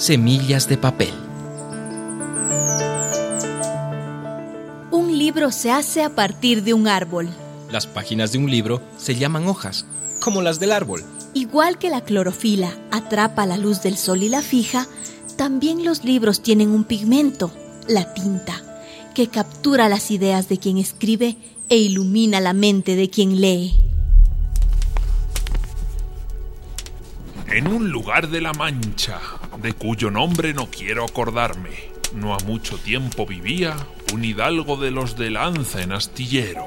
Semillas 0.00 0.66
de 0.66 0.78
papel. 0.78 1.12
Un 4.90 5.18
libro 5.18 5.52
se 5.52 5.70
hace 5.70 6.02
a 6.02 6.08
partir 6.08 6.62
de 6.62 6.72
un 6.72 6.88
árbol. 6.88 7.28
Las 7.70 7.86
páginas 7.86 8.32
de 8.32 8.38
un 8.38 8.50
libro 8.50 8.80
se 8.96 9.16
llaman 9.16 9.46
hojas, 9.46 9.84
como 10.18 10.40
las 10.40 10.58
del 10.58 10.72
árbol. 10.72 11.04
Igual 11.34 11.76
que 11.76 11.90
la 11.90 12.00
clorofila 12.00 12.74
atrapa 12.90 13.44
la 13.44 13.58
luz 13.58 13.82
del 13.82 13.98
sol 13.98 14.22
y 14.22 14.30
la 14.30 14.40
fija, 14.40 14.86
también 15.36 15.84
los 15.84 16.02
libros 16.02 16.40
tienen 16.40 16.70
un 16.70 16.84
pigmento, 16.84 17.50
la 17.86 18.14
tinta, 18.14 18.62
que 19.14 19.28
captura 19.28 19.90
las 19.90 20.10
ideas 20.10 20.48
de 20.48 20.56
quien 20.56 20.78
escribe 20.78 21.36
e 21.68 21.76
ilumina 21.76 22.40
la 22.40 22.54
mente 22.54 22.96
de 22.96 23.10
quien 23.10 23.38
lee. 23.38 23.89
En 27.60 27.66
un 27.66 27.90
lugar 27.90 28.30
de 28.30 28.40
la 28.40 28.54
Mancha, 28.54 29.20
de 29.60 29.74
cuyo 29.74 30.10
nombre 30.10 30.54
no 30.54 30.70
quiero 30.70 31.04
acordarme, 31.04 31.92
no 32.14 32.32
ha 32.32 32.38
mucho 32.38 32.78
tiempo 32.78 33.26
vivía 33.26 33.76
un 34.14 34.24
hidalgo 34.24 34.78
de 34.78 34.90
los 34.90 35.14
de 35.18 35.28
lanza 35.28 35.82
en 35.82 35.92
astillero. 35.92 36.64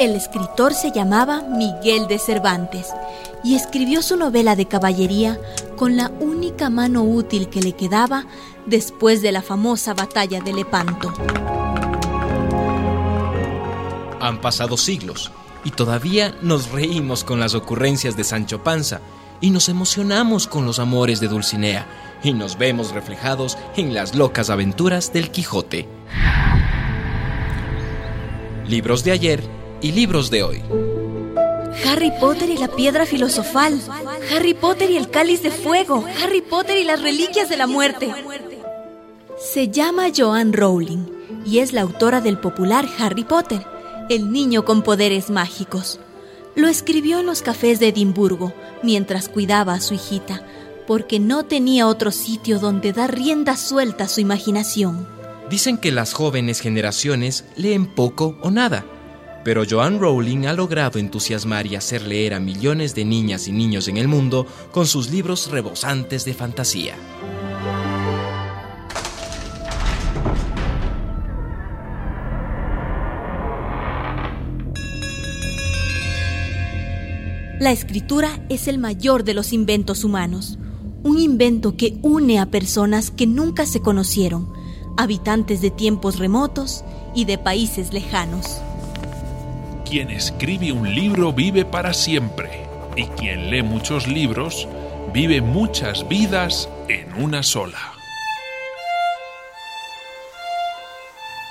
El 0.00 0.16
escritor 0.16 0.74
se 0.74 0.90
llamaba 0.90 1.42
Miguel 1.42 2.08
de 2.08 2.18
Cervantes 2.18 2.88
y 3.44 3.54
escribió 3.54 4.02
su 4.02 4.16
novela 4.16 4.56
de 4.56 4.66
caballería 4.66 5.38
con 5.76 5.96
la 5.96 6.10
única 6.18 6.68
mano 6.68 7.04
útil 7.04 7.48
que 7.48 7.62
le 7.62 7.74
quedaba 7.74 8.26
después 8.66 9.22
de 9.22 9.30
la 9.30 9.42
famosa 9.42 9.94
batalla 9.94 10.40
de 10.40 10.52
Lepanto. 10.52 11.14
Han 14.20 14.40
pasado 14.40 14.76
siglos 14.76 15.30
y 15.62 15.70
todavía 15.70 16.34
nos 16.42 16.72
reímos 16.72 17.22
con 17.22 17.38
las 17.38 17.54
ocurrencias 17.54 18.16
de 18.16 18.24
Sancho 18.24 18.64
Panza 18.64 19.00
y 19.40 19.50
nos 19.50 19.68
emocionamos 19.68 20.46
con 20.46 20.66
los 20.66 20.78
amores 20.78 21.20
de 21.20 21.28
Dulcinea 21.28 21.86
y 22.22 22.32
nos 22.32 22.58
vemos 22.58 22.92
reflejados 22.92 23.56
en 23.76 23.94
las 23.94 24.14
locas 24.14 24.50
aventuras 24.50 25.12
del 25.12 25.30
Quijote. 25.30 25.88
Libros 28.66 29.04
de 29.04 29.12
ayer 29.12 29.42
y 29.80 29.92
libros 29.92 30.30
de 30.30 30.42
hoy. 30.42 30.62
Harry 31.86 32.12
Potter 32.20 32.50
y 32.50 32.58
la 32.58 32.68
piedra 32.68 33.06
filosofal. 33.06 33.80
Harry 34.34 34.54
Potter 34.54 34.90
y 34.90 34.96
el 34.96 35.10
cáliz 35.10 35.42
de 35.42 35.50
fuego. 35.50 36.04
Harry 36.22 36.42
Potter 36.42 36.76
y 36.76 36.84
las 36.84 37.00
reliquias 37.00 37.48
de 37.48 37.56
la 37.56 37.66
muerte. 37.66 38.12
Se 39.38 39.68
llama 39.68 40.08
Joanne 40.14 40.52
Rowling 40.52 41.06
y 41.46 41.60
es 41.60 41.72
la 41.72 41.82
autora 41.82 42.20
del 42.20 42.38
popular 42.38 42.86
Harry 42.98 43.24
Potter, 43.24 43.64
el 44.10 44.32
niño 44.32 44.64
con 44.64 44.82
poderes 44.82 45.30
mágicos. 45.30 46.00
Lo 46.58 46.66
escribió 46.66 47.20
en 47.20 47.26
los 47.26 47.40
cafés 47.40 47.78
de 47.78 47.86
Edimburgo 47.86 48.52
mientras 48.82 49.28
cuidaba 49.28 49.74
a 49.74 49.80
su 49.80 49.94
hijita, 49.94 50.44
porque 50.88 51.20
no 51.20 51.44
tenía 51.44 51.86
otro 51.86 52.10
sitio 52.10 52.58
donde 52.58 52.92
dar 52.92 53.14
rienda 53.14 53.56
suelta 53.56 54.04
a 54.04 54.08
su 54.08 54.20
imaginación. 54.20 55.06
Dicen 55.48 55.78
que 55.78 55.92
las 55.92 56.14
jóvenes 56.14 56.58
generaciones 56.58 57.44
leen 57.54 57.86
poco 57.86 58.36
o 58.42 58.50
nada, 58.50 58.84
pero 59.44 59.62
Joanne 59.70 60.00
Rowling 60.00 60.46
ha 60.46 60.52
logrado 60.52 60.98
entusiasmar 60.98 61.68
y 61.68 61.76
hacer 61.76 62.02
leer 62.02 62.34
a 62.34 62.40
millones 62.40 62.92
de 62.96 63.04
niñas 63.04 63.46
y 63.46 63.52
niños 63.52 63.86
en 63.86 63.96
el 63.96 64.08
mundo 64.08 64.44
con 64.72 64.88
sus 64.88 65.10
libros 65.10 65.52
rebosantes 65.52 66.24
de 66.24 66.34
fantasía. 66.34 66.96
La 77.60 77.72
escritura 77.72 78.38
es 78.48 78.68
el 78.68 78.78
mayor 78.78 79.24
de 79.24 79.34
los 79.34 79.52
inventos 79.52 80.04
humanos, 80.04 80.60
un 81.02 81.18
invento 81.18 81.76
que 81.76 81.98
une 82.02 82.38
a 82.38 82.46
personas 82.46 83.10
que 83.10 83.26
nunca 83.26 83.66
se 83.66 83.80
conocieron, 83.80 84.52
habitantes 84.96 85.60
de 85.60 85.72
tiempos 85.72 86.20
remotos 86.20 86.84
y 87.16 87.24
de 87.24 87.36
países 87.36 87.92
lejanos. 87.92 88.60
Quien 89.84 90.10
escribe 90.10 90.70
un 90.70 90.94
libro 90.94 91.32
vive 91.32 91.64
para 91.64 91.94
siempre 91.94 92.48
y 92.94 93.06
quien 93.06 93.50
lee 93.50 93.64
muchos 93.64 94.06
libros 94.06 94.68
vive 95.12 95.40
muchas 95.40 96.06
vidas 96.06 96.68
en 96.86 97.12
una 97.20 97.42
sola. 97.42 97.92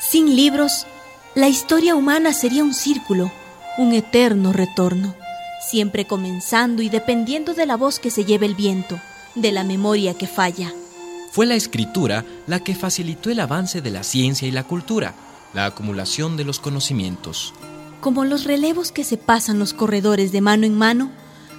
Sin 0.00 0.34
libros, 0.34 0.86
la 1.34 1.48
historia 1.48 1.94
humana 1.94 2.32
sería 2.32 2.64
un 2.64 2.72
círculo, 2.72 3.30
un 3.76 3.92
eterno 3.92 4.54
retorno 4.54 5.14
siempre 5.60 6.06
comenzando 6.06 6.82
y 6.82 6.88
dependiendo 6.88 7.54
de 7.54 7.66
la 7.66 7.76
voz 7.76 7.98
que 7.98 8.10
se 8.10 8.24
lleve 8.24 8.46
el 8.46 8.54
viento, 8.54 8.98
de 9.34 9.52
la 9.52 9.62
memoria 9.62 10.14
que 10.14 10.26
falla. 10.26 10.72
Fue 11.30 11.46
la 11.46 11.54
escritura 11.54 12.24
la 12.46 12.60
que 12.60 12.74
facilitó 12.74 13.30
el 13.30 13.40
avance 13.40 13.80
de 13.80 13.90
la 13.90 14.02
ciencia 14.02 14.48
y 14.48 14.50
la 14.50 14.64
cultura, 14.64 15.14
la 15.54 15.66
acumulación 15.66 16.36
de 16.36 16.44
los 16.44 16.58
conocimientos. 16.58 17.54
Como 18.00 18.24
los 18.24 18.44
relevos 18.44 18.90
que 18.90 19.04
se 19.04 19.16
pasan 19.16 19.58
los 19.58 19.74
corredores 19.74 20.32
de 20.32 20.40
mano 20.40 20.66
en 20.66 20.74
mano, 20.74 21.10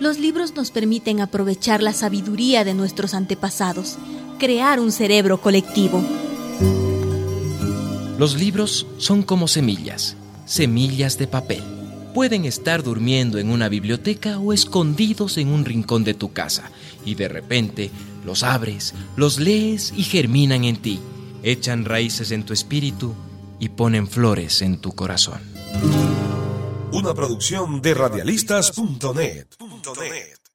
los 0.00 0.18
libros 0.18 0.56
nos 0.56 0.70
permiten 0.70 1.20
aprovechar 1.20 1.82
la 1.82 1.92
sabiduría 1.92 2.64
de 2.64 2.74
nuestros 2.74 3.14
antepasados, 3.14 3.98
crear 4.38 4.80
un 4.80 4.90
cerebro 4.90 5.40
colectivo. 5.40 6.02
Los 8.18 8.36
libros 8.36 8.86
son 8.98 9.22
como 9.22 9.46
semillas, 9.46 10.16
semillas 10.44 11.18
de 11.18 11.26
papel 11.26 11.81
pueden 12.12 12.44
estar 12.44 12.82
durmiendo 12.82 13.38
en 13.38 13.50
una 13.50 13.68
biblioteca 13.68 14.38
o 14.38 14.52
escondidos 14.52 15.38
en 15.38 15.48
un 15.48 15.64
rincón 15.64 16.04
de 16.04 16.14
tu 16.14 16.32
casa 16.32 16.70
y 17.04 17.14
de 17.14 17.28
repente 17.28 17.90
los 18.24 18.42
abres, 18.42 18.94
los 19.16 19.38
lees 19.38 19.92
y 19.96 20.02
germinan 20.04 20.64
en 20.64 20.76
ti, 20.76 21.00
echan 21.42 21.84
raíces 21.84 22.30
en 22.30 22.44
tu 22.44 22.52
espíritu 22.52 23.14
y 23.58 23.68
ponen 23.70 24.08
flores 24.08 24.62
en 24.62 24.78
tu 24.78 24.92
corazón. 24.92 25.40
Una 26.92 27.14
producción 27.14 27.80
de 27.80 27.94
radialistas.net. 27.94 29.46